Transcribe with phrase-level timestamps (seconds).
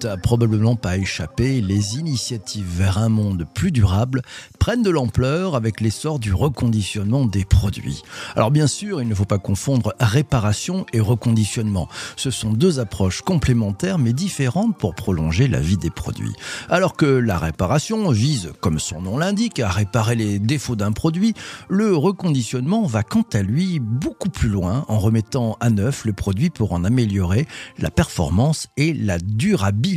[0.00, 4.22] T'a probablement pas échappé, les initiatives vers un monde plus durable
[4.60, 8.02] prennent de l'ampleur avec l'essor du reconditionnement des produits.
[8.36, 11.88] Alors bien sûr, il ne faut pas confondre réparation et reconditionnement.
[12.14, 16.34] Ce sont deux approches complémentaires mais différentes pour prolonger la vie des produits.
[16.68, 21.34] Alors que la réparation vise, comme son nom l'indique, à réparer les défauts d'un produit,
[21.68, 26.50] le reconditionnement va quant à lui beaucoup plus loin en remettant à neuf le produit
[26.50, 29.87] pour en améliorer la performance et la durabilité.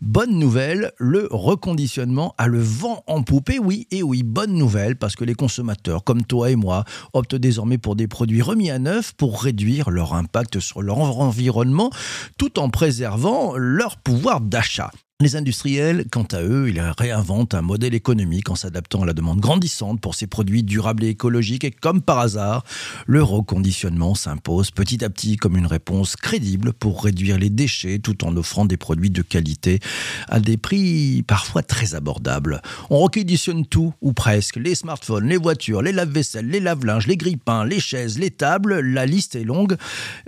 [0.00, 5.16] Bonne nouvelle, le reconditionnement a le vent en poupée, oui et oui, bonne nouvelle, parce
[5.16, 9.12] que les consommateurs, comme toi et moi, optent désormais pour des produits remis à neuf
[9.12, 11.90] pour réduire leur impact sur leur environnement
[12.38, 14.90] tout en préservant leur pouvoir d'achat.
[15.20, 19.38] Les industriels, quant à eux, ils réinventent un modèle économique en s'adaptant à la demande
[19.38, 21.62] grandissante pour ces produits durables et écologiques.
[21.62, 22.64] Et comme par hasard,
[23.06, 28.24] le reconditionnement s'impose petit à petit comme une réponse crédible pour réduire les déchets tout
[28.24, 29.78] en offrant des produits de qualité
[30.26, 32.60] à des prix parfois très abordables.
[32.90, 34.56] On reconditionne tout, ou presque.
[34.56, 38.80] Les smartphones, les voitures, les lave-vaisselle, les lave-linges, les grille-pains, les chaises, les tables.
[38.80, 39.76] La liste est longue.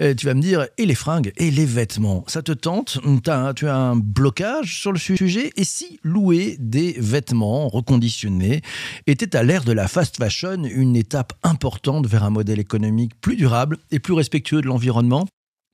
[0.01, 2.23] Euh, tu vas me dire, et les fringues, et les vêtements?
[2.29, 3.01] Ça te tente?
[3.57, 4.76] Tu as un blocage?
[4.77, 8.63] Sur le sujet et si louer des vêtements reconditionnés
[9.07, 13.37] était à l'ère de la fast fashion une étape importante vers un modèle économique plus
[13.37, 15.27] durable et plus respectueux de l'environnement?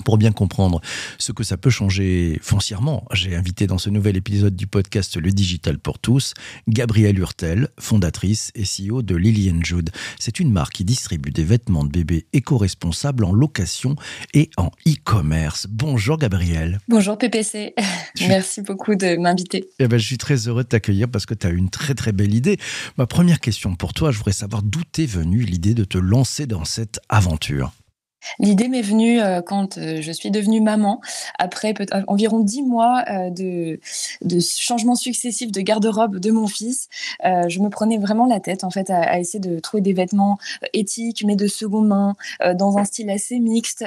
[0.02, 0.80] Pour bien comprendre
[1.18, 5.30] ce que ça peut changer foncièrement, j'ai invité dans ce nouvel épisode du podcast Le
[5.30, 6.34] Digital pour tous,
[6.68, 9.90] Gabrielle Hurtel, fondatrice et CEO de Lily Jude.
[10.18, 13.96] C'est une marque qui distribue des vêtements de bébés éco-responsables en location
[14.34, 15.66] et en e-commerce.
[15.68, 16.80] Bonjour Gabrielle.
[16.88, 17.74] Bonjour PPC.
[18.28, 19.68] Merci beaucoup de m'inviter.
[19.78, 22.12] Eh ben, je suis très heureux de t'accueillir parce que tu as une très très
[22.12, 22.58] belle idée.
[22.96, 26.46] Ma première question pour toi, je voudrais savoir d'où t'est venue l'idée de te lancer
[26.46, 27.72] dans cette aventure?
[28.38, 31.00] L'idée m'est venue euh, quand euh, je suis devenue maman,
[31.38, 33.78] après euh, environ dix mois de,
[34.40, 36.88] changements successifs de garde-robe de mon fils.
[37.22, 40.38] je me prenais vraiment la tête en fait à, essayer de trouver des vêtements
[40.72, 42.14] éthiques mais de seconde main,
[42.54, 43.84] dans un style assez mixte.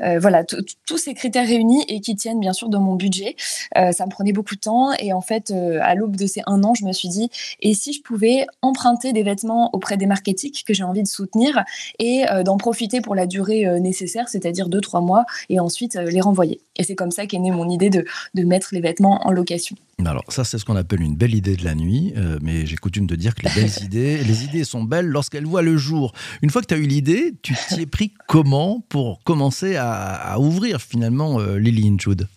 [0.00, 3.36] voilà, tous ces critères réunis et qui tiennent bien sûr dans mon budget.
[3.74, 6.74] ça me prenait beaucoup de temps et en fait, à l'aube de ces un an,
[6.74, 7.30] je me suis dit
[7.60, 11.08] et si je pouvais emprunter des vêtements auprès des marques éthiques que j'ai envie de
[11.08, 11.64] soutenir
[11.98, 16.20] et d'en profiter pour la durée euh, nécessaire, c'est-à-dire 2-3 mois, et ensuite euh, les
[16.20, 16.60] renvoyer.
[16.76, 19.76] Et c'est comme ça qu'est née mon idée de, de, mettre les vêtements en location.
[20.04, 22.76] Alors ça, c'est ce qu'on appelle une belle idée de la nuit, euh, mais j'ai
[22.76, 26.12] coutume de dire que les belles idées, les idées sont belles lorsqu'elles voient le jour.
[26.42, 30.36] Une fois que tu as eu l'idée, tu t'y es pris comment pour commencer à,
[30.38, 32.28] ouvrir finalement Lily Jude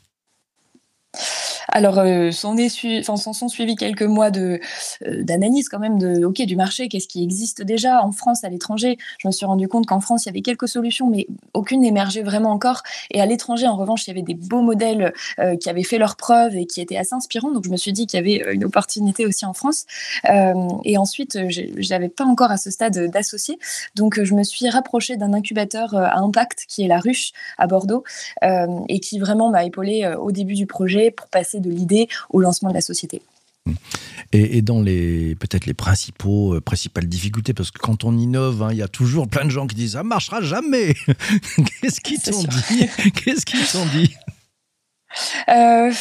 [1.72, 4.60] alors, euh, s'en sont suivis quelques mois de
[5.06, 8.50] euh, d'analyse quand même de OK du marché, qu'est-ce qui existe déjà en France, à
[8.50, 8.98] l'étranger?
[9.20, 12.24] Je me suis rendu compte qu'en France, il y avait quelques solutions, mais aucune n'émergeait
[12.24, 12.82] vraiment encore.
[13.12, 15.98] Et à l'étranger, en revanche, il y avait des beaux modèles euh, qui avaient fait
[15.98, 17.52] leurs preuves et qui étaient assez inspirants.
[17.52, 19.86] Donc, je me suis dit qu'il y avait une opportunité aussi en France.
[20.26, 23.60] et ensuite, je n'avais pas encore à ce stade d'associer.
[23.96, 28.04] Donc, je me suis rapprochée d'un incubateur à impact qui est la Ruche à Bordeaux
[28.42, 32.70] et qui vraiment m'a épaulée au début du projet pour passer de l'idée au lancement
[32.70, 33.22] de la société.
[34.32, 38.70] Et, dans les peut-être les principaux euh, principales difficultés, parce que quand on innove, hein,
[38.72, 40.94] il y a toujours plein de gens qui disent ça marchera jamais.
[41.82, 43.12] Qu'est-ce qu'ils t'ont dit?
[43.12, 44.16] Qu'est-ce qu'ils t'ont dit?
[45.50, 45.92] Euh,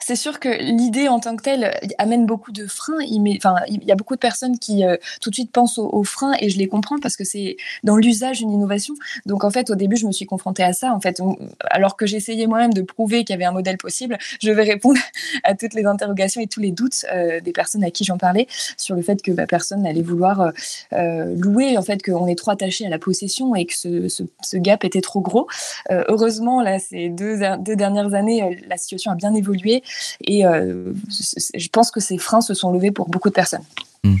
[0.00, 3.00] c'est sûr que l'idée en tant que telle amène beaucoup de freins.
[3.00, 6.34] Il, il y a beaucoup de personnes qui euh, tout de suite pensent aux, freins
[6.40, 8.94] et je les comprends parce que c'est dans l'usage une innovation.
[9.26, 10.92] Donc en fait, au début, je me suis confrontée à ça.
[10.92, 11.20] En fait,
[11.70, 15.00] alors que j'essayais moi-même de prouver qu'il y avait un modèle possible, je vais répondre
[15.44, 18.46] à toutes les interrogations et tous les doutes euh, des personnes à qui j'en parlais
[18.76, 20.52] sur le fait que bah, personne n'allait vouloir
[20.92, 25.00] louer, en fait, qu'on est trop attaché à la possession et que ce, gap était
[25.00, 25.46] trop gros.
[25.90, 27.36] heureusement, là, ces deux
[27.76, 29.82] dernières années, la situation a bien évolué
[30.20, 30.92] et euh,
[31.54, 33.64] je pense que ces freins se sont levés pour beaucoup de personnes.
[34.06, 34.16] Mmh.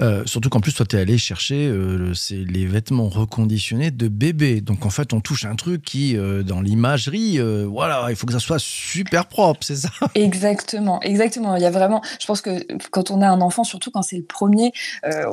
[0.00, 4.60] Euh, surtout qu'en plus, toi, tu es allé chercher euh, les vêtements reconditionnés de bébé.
[4.60, 8.32] Donc, en fait, on touche un truc qui, euh, dans l'imagerie, voilà, il faut que
[8.32, 9.90] ça soit super propre, c'est ça?
[10.14, 11.56] Exactement, exactement.
[11.56, 12.50] Il y a vraiment, je pense que
[12.90, 14.72] quand on a un enfant, surtout quand c'est le premier,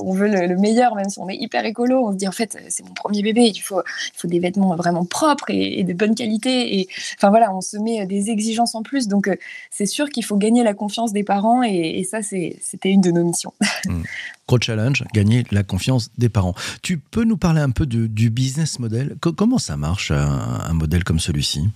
[0.01, 2.07] on veut le, meilleur, même si on est hyper écolo.
[2.07, 4.75] On se dit, en fait, c'est mon premier bébé, il faut, il faut des vêtements
[4.75, 6.80] vraiment propres et, de bonne qualité.
[6.80, 6.88] Et
[7.18, 9.07] enfin, voilà, on se met des exigences en plus.
[9.07, 9.30] Donc,
[9.72, 13.12] c'est sûr qu'il faut gagner la confiance des parents et, et ça, c'était une de
[13.12, 13.54] nos missions.
[13.89, 14.03] Mm.
[14.47, 16.56] Gros challenge, gagner la confiance des parents.
[16.81, 19.15] Tu peux nous parler un peu du business model?
[19.19, 21.69] Comment ça marche, un modèle comme celui-ci?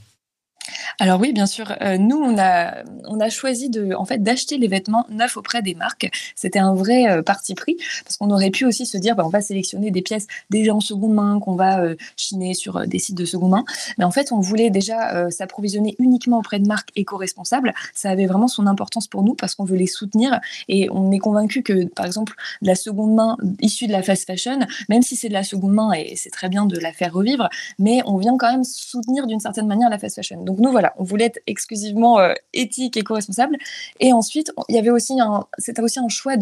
[0.99, 1.73] Alors oui, bien sûr.
[1.81, 5.61] Euh, nous, on a, on a choisi de, en fait, d'acheter les vêtements neufs auprès
[5.61, 6.09] des marques.
[6.35, 9.29] C'était un vrai euh, parti pris parce qu'on aurait pu aussi se dire, bah, on
[9.29, 13.17] va sélectionner des pièces déjà en seconde main qu'on va euh, chiner sur des sites
[13.17, 13.65] de seconde main.
[13.97, 17.73] Mais en fait, on voulait déjà s'approvisionner uniquement auprès de marques éco-responsables.
[17.93, 21.19] Ça avait vraiment son importance pour nous parce qu'on veut les soutenir et on est
[21.19, 24.59] convaincu que, par exemple, la seconde main issue de la fast fashion,
[24.89, 27.49] même si c'est de la seconde main et c'est très bien de la faire revivre,
[27.79, 30.43] mais on vient quand même soutenir d'une certaine manière la fast fashion.
[30.63, 33.57] Nous, voilà on voulait être exclusivement euh, éthique et co-responsable.
[33.99, 36.35] Et ensuite, il y avait aussi un, c'était aussi un choix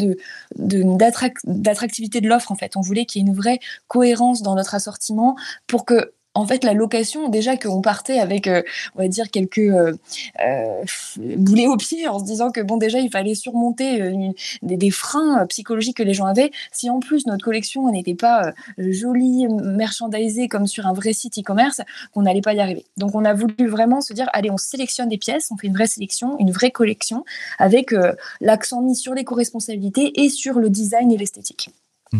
[0.56, 2.76] d'attractivité de l'offre en fait.
[2.76, 3.58] On voulait qu'il y ait une vraie
[3.88, 5.36] cohérence dans notre assortiment
[5.66, 8.62] pour que en fait, la location, déjà qu'on partait avec, euh,
[8.94, 9.92] on va dire, quelques euh,
[10.40, 10.82] euh,
[11.18, 14.32] boulets au pied en se disant que, bon, déjà, il fallait surmonter
[14.62, 16.50] des, freins psychologiques que les gens avaient.
[16.70, 21.80] Si en plus, notre collection n'était pas jolie, merchandisée comme sur un vrai site e-commerce,
[22.12, 22.84] qu'on n'allait pas y arriver.
[22.96, 25.74] Donc, on a voulu vraiment se dire, allez, on sélectionne des pièces, on fait une
[25.74, 27.24] vraie sélection, une vraie collection,
[27.58, 27.94] avec
[28.40, 31.70] l'accent mis sur l'éco-responsabilité et sur le design et l'esthétique.
[32.12, 32.18] Mmh.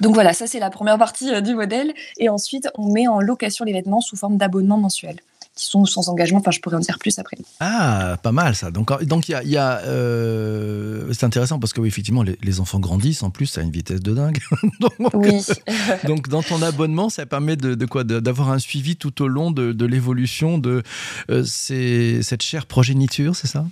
[0.00, 1.92] Donc voilà, ça c'est la première partie euh, du modèle.
[2.18, 5.16] Et ensuite, on met en location les vêtements sous forme d'abonnement mensuel
[5.54, 6.40] qui sont sans engagement.
[6.40, 7.36] Enfin, je pourrais en dire plus après.
[7.60, 8.70] Ah, pas mal ça.
[8.70, 13.22] Donc, donc il y a, euh, c'est intéressant parce que oui, effectivement, les, enfants grandissent
[13.22, 14.38] en plus à une vitesse de dingue.
[14.80, 15.44] donc, oui.
[16.04, 18.04] donc, dans ton abonnement, ça permet de, quoi?
[18.04, 20.82] D'avoir un suivi tout au long de, l'évolution de
[21.30, 23.64] euh, cette chère progéniture, c'est ça?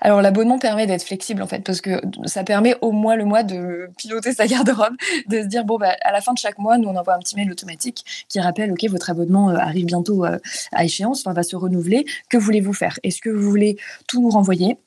[0.00, 3.42] Alors l'abonnement permet d'être flexible en fait parce que ça permet au mois le mois
[3.42, 4.94] de piloter sa garde-robe,
[5.28, 7.18] de se dire bon bah à la fin de chaque mois nous on envoie un
[7.18, 10.38] petit mail automatique qui rappelle ok votre abonnement euh, arrive bientôt euh,
[10.72, 12.04] à échéance, va se renouveler.
[12.28, 12.98] Que voulez-vous faire?
[13.02, 13.76] Est-ce que vous voulez
[14.06, 14.78] tout nous renvoyer?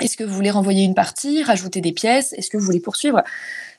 [0.00, 2.32] Est-ce que vous voulez renvoyer une partie, rajouter des pièces?
[2.32, 3.22] Est-ce que vous voulez poursuivre?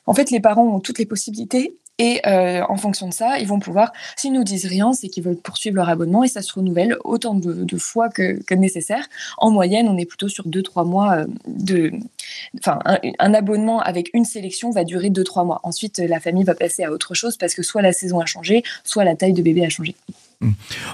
[0.06, 3.46] En fait les parents ont toutes les possibilités et euh, en fonction de ça, ils
[3.46, 6.52] vont pouvoir, s'ils nous disent rien, c'est qu'ils veulent poursuivre leur abonnement et ça se
[6.52, 9.06] renouvelle autant de, fois que, nécessaire.
[9.38, 11.92] En moyenne, on est plutôt sur 2-3 mois euh, de.
[12.58, 12.80] Enfin,
[13.18, 15.60] un, abonnement avec une sélection va durer 2-3 mois.
[15.62, 18.64] Ensuite, la famille va passer à autre chose parce que soit la saison a changé,
[18.82, 19.94] soit la taille de bébé a changé.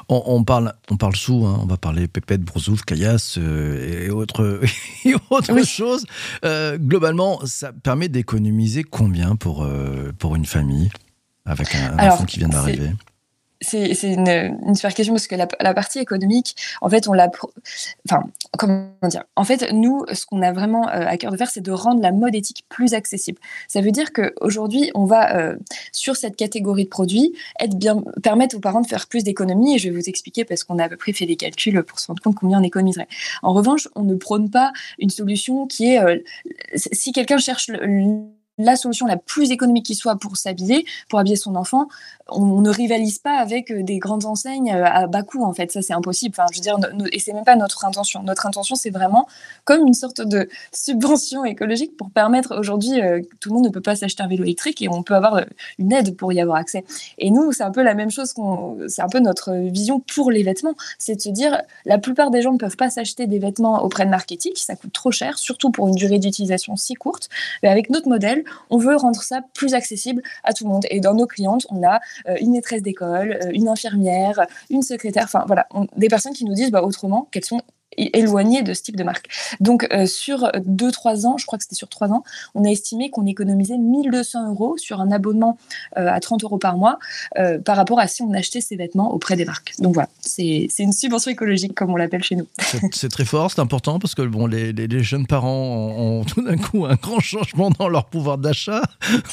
[0.09, 1.59] On, parle, on parle sous, hein.
[1.63, 4.61] on va parler pépette, brousouf, caillasse euh, et autres
[5.31, 6.07] autre choses.
[6.45, 10.91] Euh, globalement, ça permet d'économiser combien pour, euh, pour une famille
[11.45, 12.91] avec un, enfant qui vient d'arriver?
[13.61, 17.31] C'est une, super question parce que la, la, partie économique, en fait, on l'a.
[18.09, 18.25] Enfin,
[18.59, 19.25] comment dire?
[19.37, 22.01] En fait, nous, ce qu'on a vraiment euh, à cœur de faire, c'est de rendre
[22.01, 23.39] la mode éthique plus accessible.
[23.69, 25.57] Ça veut dire qu'aujourd'hui, on va, euh,
[25.93, 29.75] sur cette catégorie de produits, être bien, permettre aux parents de faire plus d'économies.
[29.75, 32.01] Et je vais vous expliquer parce qu'on a à peu près fait des calculs pour
[32.01, 33.09] se rendre compte combien on économiserait.
[33.43, 36.03] En revanche, on ne prône pas une solution qui est.
[36.03, 36.17] Euh,
[36.75, 38.25] si quelqu'un cherche le,
[38.61, 41.89] la solution la plus économique qui soit pour s'habiller, pour habiller son enfant,
[42.29, 45.73] on, ne rivalise pas avec euh, des grandes enseignes euh, à bas coût en fait.
[45.73, 46.35] Ça c'est impossible.
[46.39, 46.79] Enfin, je veux dire,
[47.13, 48.23] et c'est même pas notre intention.
[48.23, 49.27] Notre intention c'est vraiment
[49.65, 53.81] comme une sorte de subvention écologique pour permettre aujourd'hui euh, tout le monde ne peut
[53.81, 55.43] pas s'acheter un vélo électrique et on peut avoir
[55.79, 56.85] une aide pour y avoir accès.
[57.19, 58.35] Et nous c'est un peu la même chose
[58.89, 62.43] c'est un peu notre vision pour les vêtements, c'est de se dire la plupart des
[62.43, 65.71] gens ne peuvent pas s'acheter des vêtements auprès de marketing, ça coûte trop cher, surtout
[65.71, 67.29] pour une durée d'utilisation si courte.
[67.63, 70.85] Mais avec notre modèle, on veut rendre ça plus accessible à tout le monde.
[70.91, 75.25] Et dans nos clientes, on a euh, une maîtresse d'école, euh, une infirmière, une secrétaire,
[75.25, 77.63] enfin voilà, des personnes qui nous disent bah, autrement qu'elles sont
[77.97, 79.29] éloigné de ce type de marque.
[79.61, 82.23] Donc euh, sur 2-3 ans, je crois que c'était sur 3 ans,
[82.55, 85.59] on a estimé qu'on économisait 1200 euros sur un abonnement
[85.97, 86.99] euh, à 30 euros par mois
[87.39, 89.75] euh, par rapport à si on achetait ces vêtements auprès des marques.
[89.81, 92.47] Donc voilà, c'est une subvention écologique comme on l'appelle chez nous.
[92.93, 96.57] C'est très fort, c'est important parce que bon, les, les, jeunes parents ont, tout d'un
[96.57, 98.83] coup un grand changement dans leur pouvoir d'achat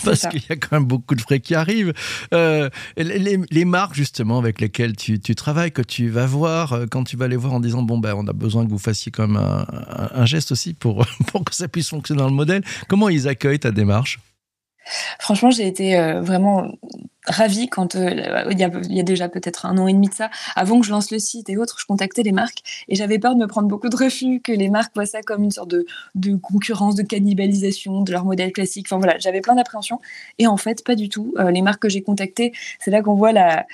[0.04, 1.94] parce qu'il y a quand même beaucoup de frais qui arrivent.
[2.32, 7.18] les, les, marques justement avec lesquelles tu, tu, travailles, que tu vas voir, quand tu
[7.18, 9.28] vas les voir en disant bon ben on a besoin besoin que vous fassiez quand
[9.28, 12.64] même un, geste aussi pour, pour que ça puisse fonctionner dans le modèle.
[12.88, 14.20] Comment ils accueillent ta démarche?
[15.20, 16.72] Franchement, j'ai été euh, vraiment
[17.26, 20.80] ravie quand euh, il, y a, déjà peut-être un an et demi de ça, avant
[20.80, 23.40] que je lance le site et autres, je contactais les marques et j'avais peur de
[23.40, 25.86] me prendre beaucoup de refus, que les marques voient ça comme une sorte de,
[26.16, 28.88] de concurrence, de cannibalisation de leur modèle classique.
[28.88, 30.00] Enfin voilà, j'avais plein d'appréhensions
[30.40, 31.34] et en fait pas du tout.
[31.38, 33.66] Euh, les marques que j'ai contactées, c'est là qu'on voit la,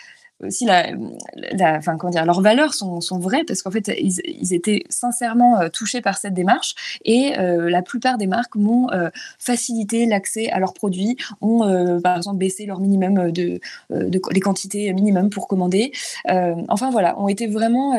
[0.46, 6.02] aussi la, dire, leurs valeurs sont, vraies parce qu'en fait, ils, étaient sincèrement euh, touchés
[6.02, 9.10] par cette démarche et euh, la plupart des marques m'ont euh,
[9.40, 11.60] facilité l'accès à leurs produits, ont
[12.02, 13.60] par exemple baissé leur minimum de,
[13.90, 15.92] les quantités minimum pour commander.
[16.28, 17.98] enfin voilà, ont été vraiment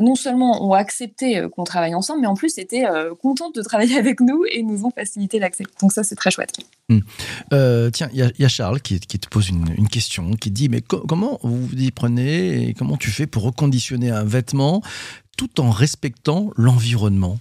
[0.00, 2.84] non seulement ont accepté qu'on travaille ensemble, mais en plus étaient
[3.22, 5.64] contentes de travailler avec nous et nous ont facilité l'accès.
[5.80, 6.52] Donc ça, c'est très chouette.
[6.90, 7.02] Hum.
[7.92, 10.80] tiens, il y, a Charles qui, qui, te pose une, une question, qui dit mais
[10.80, 14.82] quand comment vous y prenez et comment tu fais pour reconditionner un vêtement
[15.36, 17.38] tout en respectant l'environnement?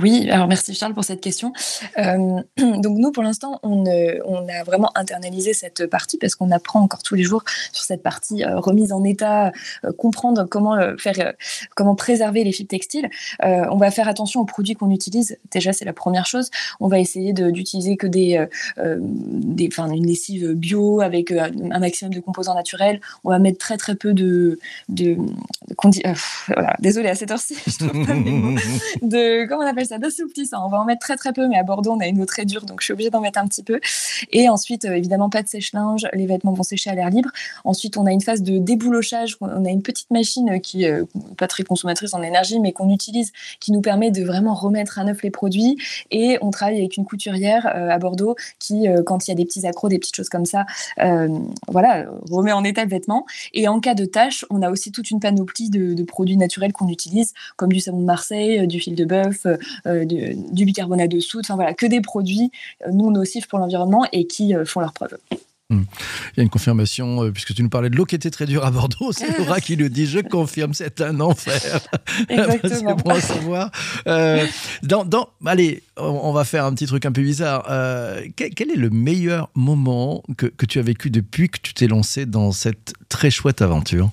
[0.00, 1.52] Oui, alors merci Charles pour cette question.
[1.98, 6.80] Euh, donc nous, pour l'instant, on, on, a vraiment internalisé cette partie parce qu'on apprend
[6.80, 9.52] encore tous les jours sur cette partie euh, remise en état,
[9.84, 11.34] euh, comprendre comment faire,
[11.76, 13.10] comment préserver les fibres textiles.
[13.42, 15.38] on va faire attention aux produits qu'on utilise.
[15.50, 16.50] Déjà, c'est la première chose.
[16.80, 18.46] On va essayer d'utiliser que des,
[18.78, 23.00] des, enfin, une lessive bio avec un maximum de composants naturels.
[23.24, 24.58] On va mettre très très peu de,
[24.88, 25.16] de,
[26.48, 26.76] voilà.
[26.78, 28.14] Désolée à cette heure-ci, je trouve pas
[29.02, 30.64] De comment on appelle ça d'assouplissant.
[30.66, 32.44] On va en mettre très très peu, mais à Bordeaux, on a une eau très
[32.44, 33.80] dure, donc je suis obligée d'en mettre un petit peu.
[34.30, 37.30] Et ensuite, euh, évidemment, pas de sèche-linge, les vêtements vont sécher à l'air libre.
[37.64, 39.36] Ensuite, on a une phase de déboulochage.
[39.40, 41.04] On a une petite machine qui n'est euh,
[41.36, 45.04] pas très consommatrice en énergie, mais qu'on utilise, qui nous permet de vraiment remettre à
[45.04, 45.76] neuf les produits.
[46.10, 49.44] Et on travaille avec une couturière euh, à Bordeaux qui, quand il y a des
[49.44, 50.66] petits accros, des petites choses comme ça,
[51.68, 53.26] voilà, remet en état le vêtement.
[53.52, 56.72] Et en cas de tâche, on a aussi toute une panoplie de, de produits naturels
[56.72, 59.46] qu'on utilise, comme du savon de Marseille, du fil de bœuf,
[59.86, 62.50] euh, du, bicarbonate de soude, enfin voilà, que des produits
[62.86, 65.16] euh, non nocifs pour l'environnement et qui euh, font leurs preuves.
[65.70, 65.82] Hmm.
[66.32, 68.64] Il y a une confirmation, puisque tu nous parlais de l'eau qui était très dure
[68.64, 71.80] à Bordeaux, c'est Laura qui le dit, je confirme, c'est un enfer.
[72.28, 72.96] Exactement.
[72.96, 73.70] pour savoir.
[74.82, 77.64] dans, allez, on va faire un petit truc un peu bizarre.
[78.36, 82.26] quel, est le meilleur moment que, que tu as vécu depuis que tu t'es lancé
[82.26, 84.10] dans cette très chouette aventure?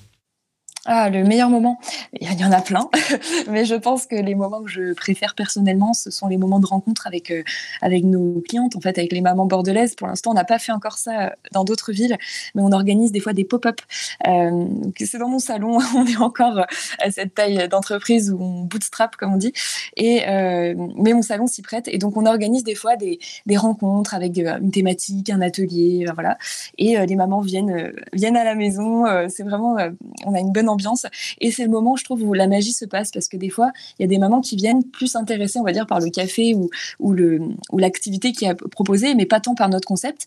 [0.86, 1.78] Ah, le meilleur moment,
[2.18, 2.88] il y en a plein,
[3.50, 6.64] mais je pense que les moments que je préfère personnellement, ce sont les moments de
[6.64, 7.42] rencontre avec, euh,
[7.82, 9.94] avec nos clientes, en fait, avec les mamans bordelaises.
[9.94, 12.16] Pour l'instant, on n'a pas fait encore ça euh, dans d'autres villes,
[12.54, 13.82] mais on organise des fois des pop-up.
[14.26, 14.68] Euh,
[14.98, 16.64] c'est dans mon salon, on est encore
[16.98, 19.52] à cette taille d'entreprise où on bootstrap, comme on dit,
[19.96, 21.88] et, mais mon salon s'y prête.
[21.88, 26.38] Et donc, on organise des fois des, des rencontres avec une thématique, un atelier, voilà.
[26.78, 29.04] Et les mamans viennent, viennent à la maison.
[29.28, 29.76] c'est vraiment,
[30.24, 31.06] on a une bonne ambiance.
[31.40, 33.70] Et c'est le moment, je trouve, où la magie se passe parce que des fois,
[33.98, 36.54] il y a des mamans qui viennent plus intéressées, on va dire, par le café
[36.54, 37.40] ou, le
[37.72, 40.26] ou l'activité qui est proposée, mais pas tant par notre concept.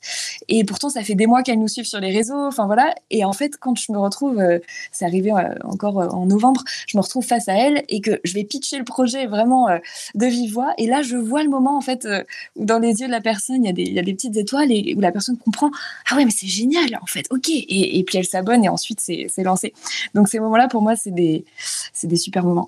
[0.49, 2.47] Et pourtant, ça fait des mois qu'elles nous suivent sur les réseaux.
[2.47, 2.93] Enfin voilà.
[3.09, 4.59] Et en fait, quand je me retrouve, euh,
[4.91, 8.19] c'est arrivé euh, encore euh, en novembre, je me retrouve face à elles et que
[8.23, 9.67] je vais pitcher le projet vraiment
[10.15, 10.73] de vive voix.
[10.77, 12.07] Et là, je vois le moment en fait
[12.55, 14.37] où dans les yeux de la personne, il y a des, y a des petites
[14.37, 15.71] étoiles et où la personne comprend.
[16.09, 17.25] Ah ouais, mais c'est génial en fait.
[17.29, 17.49] Ok.
[17.49, 19.73] Et, et puis elle s'abonne et ensuite c'est lancé.
[20.13, 21.45] Donc ces moments-là, pour moi, c'est des,
[22.03, 22.65] des super moments.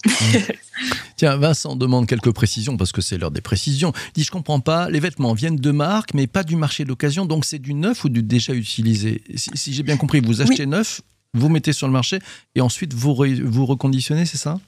[1.15, 3.91] Tiens, Vincent demande quelques précisions parce que c'est l'heure des précisions.
[4.09, 7.25] Il dit Je comprends pas, les vêtements viennent de marque, mais pas du marché d'occasion,
[7.25, 9.23] donc c'est du neuf ou du déjà utilisé?
[9.35, 11.01] Si, j'ai bien compris, vous achetez neuf,
[11.33, 12.19] vous mettez sur le marché
[12.53, 14.59] et ensuite vous, vous reconditionnez, c'est ça?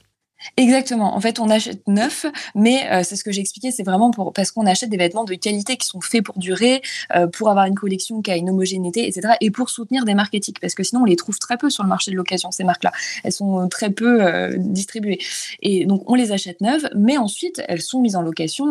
[0.55, 1.15] Exactement.
[1.15, 2.25] En fait, on achète neuf,
[2.55, 5.35] mais euh, c'est ce que j'ai expliqué, c'est vraiment parce qu'on achète des vêtements de
[5.35, 6.81] qualité qui sont faits pour durer,
[7.15, 9.35] euh, pour avoir une collection qui a une homogénéité, etc.
[9.41, 11.83] Et pour soutenir des marques éthiques, parce que sinon on les trouve très peu sur
[11.83, 12.91] le marché de l'occasion ces marques-là.
[13.23, 15.19] Elles sont très peu euh, distribuées.
[15.61, 18.67] Et donc on les achète neuves, mais ensuite elles sont mises en location.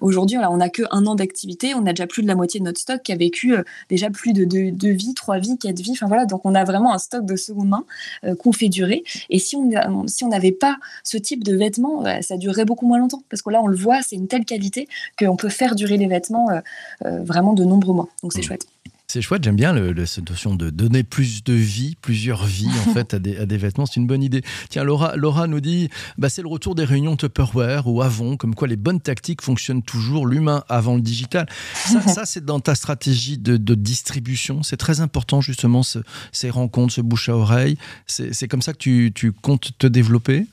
[0.00, 2.64] Aujourd'hui, on n'a que un an d'activité, on a déjà plus de la moitié de
[2.64, 3.54] notre stock qui a vécu
[3.88, 5.92] déjà plus de deux vies, trois vies, quatre vies.
[5.92, 7.84] Enfin voilà, donc on a vraiment un stock de seconde main
[8.38, 9.04] qu'on fait durer.
[9.30, 12.86] Et si on si on avait pas ce type de vêtements, euh, ça durerait beaucoup
[12.86, 13.22] moins longtemps.
[13.28, 14.88] Parce que là, on le voit, c'est une telle qualité
[15.18, 16.60] qu'on peut faire durer les vêtements euh,
[17.04, 18.08] euh, vraiment de nombreux mois.
[18.22, 18.44] Donc c'est mmh.
[18.44, 18.66] chouette.
[19.12, 22.92] C'est chouette, j'aime bien le, cette notion de donner plus de vie, plusieurs vies en
[22.94, 24.40] fait à des, à des vêtements, c'est une bonne idée.
[24.70, 28.54] Tiens, Laura, Laura nous dit, bah, c'est le retour des réunions Tupperware ou Avon, comme
[28.54, 31.46] quoi les bonnes tactiques fonctionnent toujours, l'humain avant le digital.
[32.06, 37.02] Ça, c'est dans ta stratégie de, de distribution, c'est très important justement ces rencontres, ce
[37.02, 37.76] bouche à oreille.
[38.06, 40.46] C'est comme ça que tu, tu comptes te développer?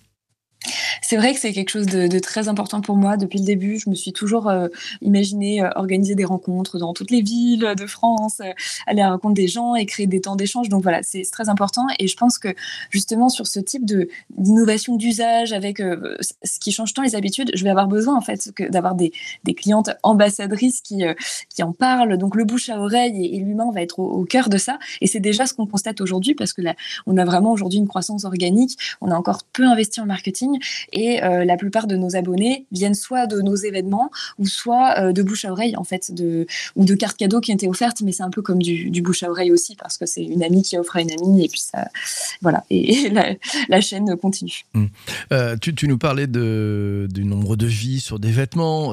[1.01, 3.79] C'est vrai que c'est quelque chose de, très important pour moi depuis le début.
[3.79, 4.67] Je me suis toujours euh,
[5.01, 8.51] imaginé euh, organiser des rencontres dans toutes les villes de France, euh,
[8.85, 10.69] aller à la rencontre des gens et créer des temps d'échange.
[10.69, 11.87] Donc voilà, c'est très important.
[11.97, 12.49] Et je pense que
[12.89, 17.69] justement sur ce type d'innovation d'usage avec ce qui change tant les habitudes, je vais
[17.69, 19.11] avoir besoin en fait d'avoir des,
[19.55, 21.03] clientes ambassadrices qui,
[21.49, 22.17] qui en parlent.
[22.17, 24.77] Donc le bouche à oreille et, l'humain va être au, cœur de ça.
[25.01, 26.75] Et c'est déjà ce qu'on constate aujourd'hui parce que là,
[27.07, 28.77] on a vraiment aujourd'hui une croissance organique.
[29.01, 30.48] On a encore peu investi en marketing
[30.93, 35.11] et euh, la plupart de nos abonnés viennent soit de nos événements ou soit euh,
[35.11, 38.01] de bouche à oreille en fait de ou de cartes cadeaux qui ont été offertes
[38.01, 40.61] mais c'est un peu comme du, bouche à oreille aussi parce que c'est une amie
[40.61, 41.87] qui offre à une amie et puis ça
[42.41, 43.09] voilà et,
[43.69, 44.65] la, chaîne continue.
[44.73, 44.85] Mmh.
[45.31, 48.91] Euh, tu, nous parlais de, du nombre de vies sur des vêtements.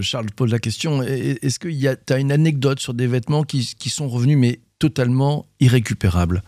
[0.00, 4.08] Charles pose la question est-ce que tu as une anecdote sur des vêtements qui sont
[4.08, 6.42] revenus mais totalement irrécupérables?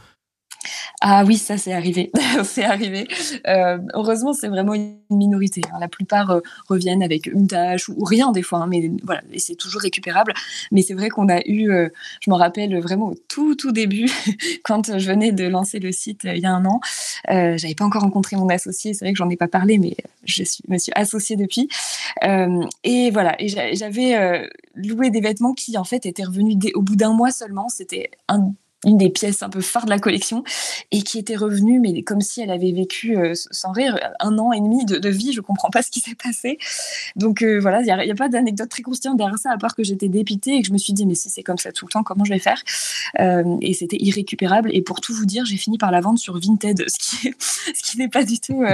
[1.01, 2.11] Ah oui, ça c'est arrivé.
[2.45, 3.09] c'est arrivé.
[3.47, 5.61] Euh, heureusement, c'est vraiment une minorité.
[5.73, 5.79] Hein.
[5.81, 9.57] La plupart euh, reviennent avec une tâche ou, rien des fois, hein, mais voilà, c'est
[9.57, 10.33] toujours récupérable.
[10.71, 11.89] Mais c'est vrai qu'on a eu, euh,
[12.21, 14.09] je m'en rappelle vraiment au tout tout début,
[14.65, 16.81] quand je venais de lancer le site il y a un an.
[17.29, 18.95] J'avais pas encore rencontré mon associé.
[18.95, 21.69] C'est vrai que j'en ai pas parlé, mais je suis, me suis associée depuis.
[22.85, 27.13] et voilà, et j'avais loué des vêtements qui en fait étaient revenus au bout d'un
[27.13, 27.69] mois seulement.
[27.69, 28.53] C'était un
[28.85, 30.43] une des pièces un peu phares de la collection
[30.91, 34.53] et qui était revenue, mais comme si elle avait vécu, euh, sans rire, un an
[34.53, 35.33] et demi de, vie.
[35.33, 36.59] Je comprends pas ce qui s'est passé.
[37.17, 39.85] Donc euh, voilà, il n'y a, pas d'anecdote très croustillante derrière ça, à part que
[39.85, 41.93] j'étais dépitée et que je me suis dit, mais si c'est comme ça tout le
[41.93, 42.63] temps, comment je vais faire?
[43.21, 44.71] Euh, Et c'était irrécupérable.
[44.73, 48.09] Et pour tout vous dire, j'ai fini par la vendre sur Vinted, ce qui, n'est
[48.09, 48.65] pas du tout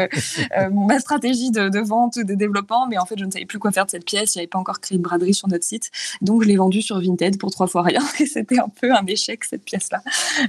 [0.72, 2.86] ma stratégie de, de, vente ou de développement.
[2.86, 4.32] Mais en fait, je ne savais plus quoi faire de cette pièce.
[4.34, 5.90] Je n'avais pas encore créé de braderie sur notre site.
[6.22, 8.00] Donc je l'ai vendue sur Vinted pour trois fois rien.
[8.20, 9.97] Et c'était un peu un échec, cette pièce-là.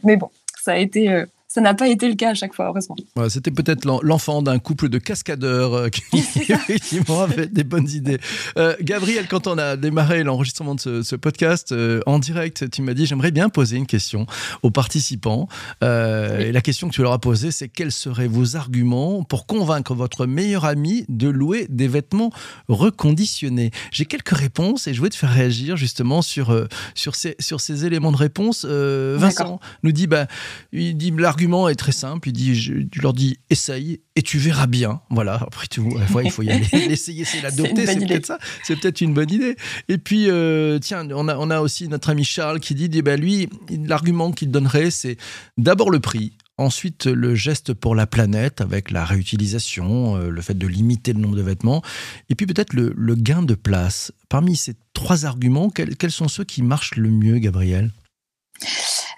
[0.03, 0.29] Mais bon,
[0.61, 2.95] ça a été euh, ça n'a pas été le cas à chaque fois, heureusement.
[3.27, 8.19] C'était peut-être l'enfant d'un couple de cascadeurs euh, qui effectivement avait des bonnes idées.
[8.57, 12.93] Euh, Gabriel, quand on a démarré l'enregistrement de ce, podcast euh, en direct, tu m'as
[12.93, 14.27] dit j'aimerais bien poser une question
[14.61, 15.47] aux participants.
[15.81, 19.95] Et la question que tu leur as posée, c'est quels seraient vos arguments pour convaincre
[19.95, 22.29] votre meilleur ami de louer des vêtements
[22.67, 23.71] reconditionnés?
[23.91, 26.55] J'ai quelques réponses et je voulais te faire réagir justement sur,
[26.93, 28.65] sur, ces, sur ces éléments de réponse.
[28.65, 30.27] Vincent nous dit, bah,
[30.71, 32.29] il dit l'argument est très simple.
[32.29, 35.01] Il dit, je, tu leur dis, essaye et tu verras bien.
[35.09, 35.35] Voilà.
[35.35, 35.89] Après tout,
[36.23, 36.67] il faut y aller.
[36.87, 37.85] L'essayer, c'est l'adopter.
[37.85, 38.39] C'est peut-être ça.
[38.63, 39.55] C'est peut-être une bonne idée.
[39.87, 43.01] Et puis, euh, tiens, on a, on a aussi notre ami Charles qui dit, eh
[43.01, 45.17] ben, lui, l'argument qu'il donnerait, c'est
[45.57, 46.33] d'abord le prix.
[46.57, 51.21] Ensuite, le geste pour la planète avec la réutilisation, euh, le fait de limiter le
[51.21, 51.81] nombre de vêtements,
[52.29, 54.11] et puis peut-être le, gain de place.
[54.27, 57.91] Parmi ces trois arguments, quels, quels sont ceux qui marchent le mieux, Gabriel?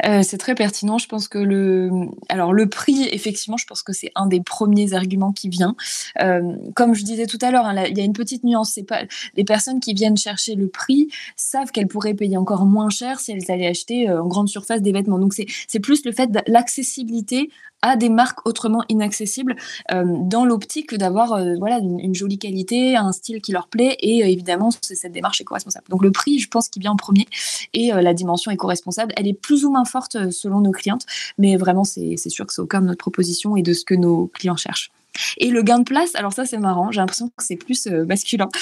[0.05, 0.97] Euh, c'est très pertinent.
[0.97, 5.49] Je pense que le, prix, effectivement, je pense que c'est un des premiers arguments qui
[5.49, 5.75] vient.
[6.21, 8.71] Euh, comme je disais tout à l'heure, hein, il y a une petite nuance.
[8.73, 9.01] C'est pas
[9.35, 13.31] les personnes qui viennent chercher le prix savent qu'elles pourraient payer encore moins cher si
[13.31, 15.19] elles allaient acheter euh, en grande surface des vêtements.
[15.19, 17.49] Donc c'est plus le fait de l'accessibilité
[17.81, 19.55] à des marques autrement inaccessibles
[19.91, 24.95] dans l'optique d'avoir voilà une, jolie qualité, un style qui leur plaît et évidemment c'est
[24.95, 25.85] cette démarche éco-responsable.
[25.89, 27.27] Donc le prix, je pense qu'il vient en premier
[27.73, 31.05] et la dimension éco-responsable, elle est plus ou moins forte euh, selon nos clientes,
[31.37, 33.95] mais vraiment, c'est sûr que c'est au cœur de notre proposition et de ce que
[33.95, 34.91] nos clients cherchent.
[35.37, 38.05] Et le gain de place, alors ça c'est marrant, j'ai l'impression que c'est plus euh,
[38.05, 38.49] masculin.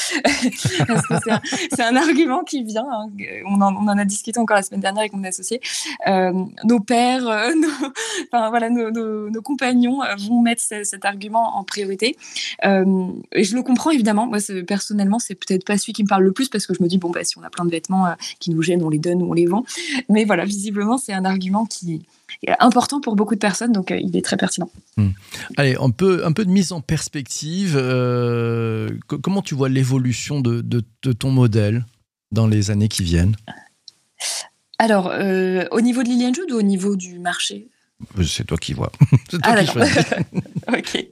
[1.72, 3.08] C'est un, argument qui vient, hein,
[3.48, 5.62] on, en, a discuté encore la semaine dernière avec mon associé.
[6.08, 6.32] Euh,
[6.64, 7.68] nos pères, euh, nos,
[8.32, 12.16] enfin, voilà, nos, compagnons vont mettre cet argument en priorité.
[12.64, 16.32] et je le comprends évidemment, moi personnellement c'est peut-être pas celui qui me parle le
[16.32, 18.52] plus parce que je me dis, bon, bah, si on a plein de vêtements qui
[18.52, 19.64] nous gênent, on les donne ou on les vend.
[20.10, 22.02] Mais voilà, visiblement c'est un argument qui
[22.60, 24.70] important pour beaucoup de personnes, donc euh, il est très pertinent.
[24.98, 25.10] Hmm.
[25.58, 27.76] Allez, un peu, un peu de mise en perspective.
[27.76, 31.86] Euh, comment tu vois l'évolution de, de, ton modèle
[32.32, 33.36] dans les années qui viennent?
[34.78, 37.68] Alors, euh, au niveau de Lilian Jude ou au niveau du marché?
[38.24, 38.92] C'est toi qui vois.
[39.30, 39.78] toi ah, qui
[40.68, 41.08] ok.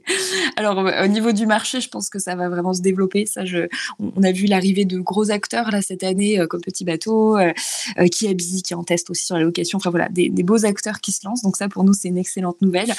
[0.56, 3.26] Alors, au niveau du marché, je pense que ça va vraiment se développer.
[3.26, 6.84] Ça, je, on a vu l'arrivée de gros acteurs là cette année, euh, comme Petit
[6.84, 7.52] Bateau, euh,
[7.98, 9.76] euh, qui habille, qui en teste aussi sur la location.
[9.76, 11.42] Enfin voilà, des, beaux acteurs qui se lancent.
[11.42, 12.92] Donc ça, pour nous, c'est une excellente nouvelle.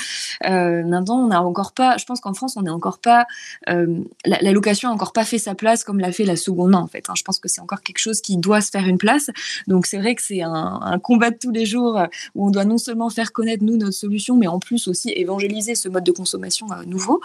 [0.43, 1.97] maintenant, on n'a encore pas.
[1.97, 3.25] Je pense qu'en France, on n'est encore pas.
[3.67, 6.79] La, location n'a encore pas fait sa place comme l'a fait la seconde main.
[6.79, 7.13] En fait, hein.
[7.17, 9.31] je pense que c'est encore quelque chose qui doit se faire une place.
[9.67, 11.99] Donc c'est vrai que c'est un, un combat de tous les jours
[12.35, 15.75] où on doit non seulement faire connaître nous notre solution, mais en plus aussi évangéliser
[15.75, 17.21] ce mode de consommation euh, nouveau.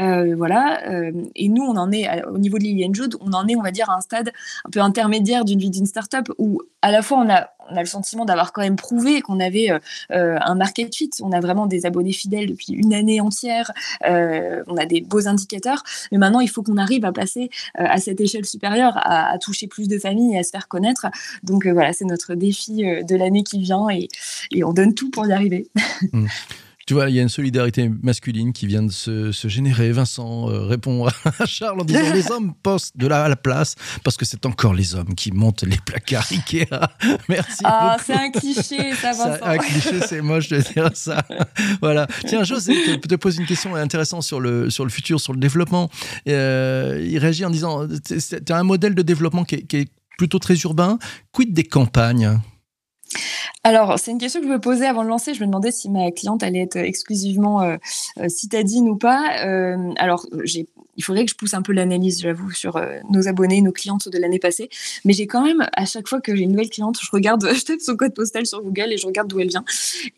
[0.00, 0.88] Euh, voilà.
[0.90, 3.62] Euh, et nous, on en est au niveau de Lilian Jude, on en est, on
[3.62, 4.32] va dire, à un stade
[4.64, 7.80] un peu intermédiaire d'une vie d'une startup où à la fois on a on a
[7.80, 9.68] le sentiment d'avoir quand même prouvé qu'on avait
[10.08, 11.10] un market fit.
[11.22, 13.70] On a vraiment des abonnés fidèles depuis une année entière.
[14.02, 15.84] on a des beaux indicateurs.
[16.10, 19.86] Mais maintenant, il faut qu'on arrive à passer à cette échelle supérieure, à, toucher plus
[19.86, 21.06] de familles et à se faire connaître.
[21.44, 24.08] Donc voilà, c'est notre défi de l'année qui vient et,
[24.50, 25.68] et on donne tout pour y arriver.
[26.12, 26.26] Mm.
[26.90, 29.92] Tu vois, il y a une solidarité masculine qui vient de se, générer.
[29.92, 31.12] Vincent euh, répond à
[31.46, 34.74] Charles en disant les hommes postent de la, à la place parce que c'est encore
[34.74, 36.66] les hommes qui montent les placards Ikea.
[37.28, 37.62] Merci.
[37.62, 39.38] Ah, c'est un cliché, ça, Vincent.
[39.40, 41.22] un cliché, c'est moche de dire ça.
[41.80, 42.08] voilà.
[42.26, 45.38] Tiens, José te, te pose une question intéressante sur le, sur le futur, sur le
[45.38, 45.90] développement.
[46.26, 50.40] Euh, il réagit en disant tu as un modèle de développement qui qui est plutôt
[50.40, 50.98] très urbain.
[51.30, 52.40] Quid des campagnes?
[53.62, 55.34] Alors, c'est une question que je me posais avant de lancer.
[55.34, 57.76] Je me demandais si ma cliente allait être exclusivement euh,
[58.18, 59.44] euh citadine ou pas.
[59.44, 60.26] Euh, alors,
[61.00, 64.18] il faudrait que je pousse un peu l'analyse, j'avoue, sur nos abonnés, nos clientes de
[64.18, 64.68] l'année passée.
[65.06, 67.64] Mais j'ai quand même, à chaque fois que j'ai une nouvelle cliente, je regarde, je
[67.64, 69.64] tape son code postal sur Google et je regarde d'où elle vient.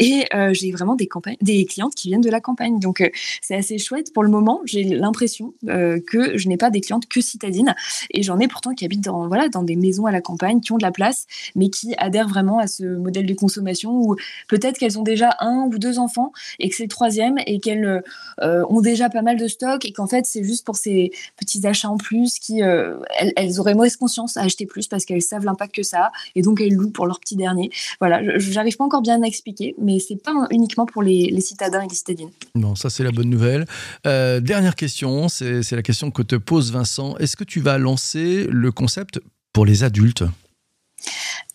[0.01, 1.09] Et j'ai vraiment des
[1.41, 2.81] des clientes qui viennent de la campagne.
[2.81, 3.09] Donc
[3.41, 4.13] c'est assez chouette.
[4.13, 7.75] Pour le moment, j'ai l'impression que je n'ai pas des clientes que citadines
[8.11, 10.73] et j'en ai pourtant qui habitent dans voilà dans des maisons à la campagne, qui
[10.73, 14.17] ont de la place, mais qui adhèrent vraiment à ce modèle de consommation où
[14.49, 18.03] peut-être qu'elles ont déjà un ou deux enfants et que c'est le troisième et qu'elles
[18.41, 21.67] euh, ont déjà pas mal de stock et qu'en fait c'est juste pour ces petits
[21.67, 22.99] achats en plus qui euh,
[23.37, 26.43] elles, auraient mauvaise conscience à acheter plus parce qu'elles savent l'impact que ça a et
[26.43, 27.71] donc elles louent pour leur petit dernier.
[28.01, 31.89] Voilà, j'arrive pas encore bien à expliquer, mais c'est pas uniquement pour les, citadins et
[31.89, 32.31] les citadines.
[32.55, 33.67] Bon, ça c'est la bonne nouvelle.
[34.07, 37.17] Euh, dernière question, c'est la question que te pose Vincent.
[37.19, 39.21] Est-ce que tu vas lancer le concept
[39.53, 40.25] pour les adultes?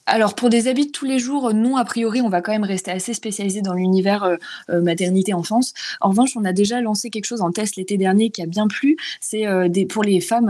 [0.07, 2.63] Alors pour des habits de tous les jours, non, a priori, on va quand même
[2.63, 4.37] rester assez spécialisé dans l'univers euh,
[4.69, 5.73] euh, maternité-enfance.
[5.99, 8.67] En revanche, on a déjà lancé quelque chose en test l'été dernier qui a bien
[8.69, 8.95] plu.
[9.19, 10.47] C'est euh, pour les femmes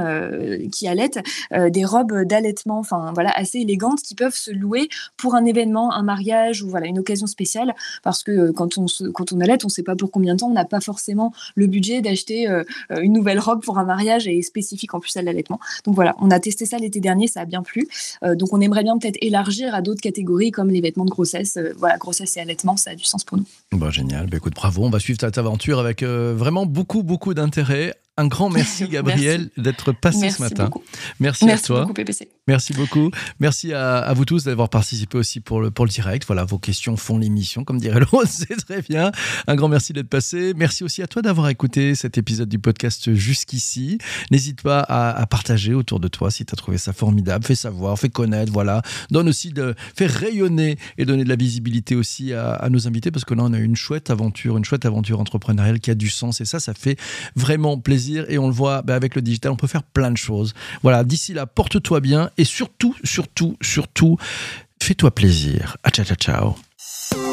[0.72, 1.20] qui allaitent
[1.52, 6.04] des robes d'allaitement, enfin voilà, assez élégantes qui peuvent se louer pour un événement, un
[6.04, 7.74] mariage ou voilà une occasion spéciale.
[8.04, 10.39] Parce que quand on se, quand on allait, on ne sait pas pour combien de
[10.39, 12.48] temps, on n'a pas forcément le budget d'acheter
[12.89, 15.60] une nouvelle robe pour un mariage et spécifique en plus à l'allaitement.
[15.86, 17.88] Donc voilà, on a testé ça l'été dernier, ça a bien plu.
[18.24, 21.58] donc on aimerait bien peut-être élargir à d'autres catégories comme les vêtements de grossesse.
[21.58, 23.46] Euh, voilà, grossesse et allaitement, ça a du sens pour nous.
[23.72, 24.28] Bah, génial.
[24.28, 24.86] Bah, écoute, bravo.
[24.86, 27.96] On va suivre ta aventure avec euh, vraiment beaucoup, beaucoup d'intérêt.
[28.20, 30.72] Un grand merci, Gabriel, d'être passé ce matin.
[31.20, 31.82] Merci, à toi.
[31.82, 32.30] Beaucoup, PPC.
[32.48, 33.12] Merci beaucoup.
[33.40, 36.26] Merci à, vous tous d'avoir participé aussi pour le, pour le direct.
[36.26, 38.28] Voilà, vos questions font l'émission, comme dirait l'autre.
[38.28, 39.12] C'est très bien.
[39.46, 40.54] Un grand merci d'être passé.
[40.56, 44.00] Merci aussi à toi d'avoir écouté cet épisode du podcast jusqu'ici.
[44.32, 47.46] N'hésite pas à, partager autour de toi si tu as trouvé ça formidable.
[47.46, 48.52] Fais savoir, fais connaître.
[48.52, 48.82] Voilà.
[49.12, 53.12] Donne aussi de, fais rayonner et donner de la visibilité aussi à, à nos invités
[53.12, 56.10] parce que là, on a une chouette aventure, une chouette aventure entrepreneuriale qui a du
[56.10, 56.98] sens et ça, ça fait
[57.36, 60.17] vraiment plaisir et on le voit bah, avec le digital, on peut faire plein de
[60.17, 60.54] choses.
[60.84, 64.17] Voilà, d'ici là, porte-toi bien et surtout, surtout, surtout,
[64.82, 65.78] fais-toi plaisir.
[65.84, 67.27] À ciao, ciao, ciao.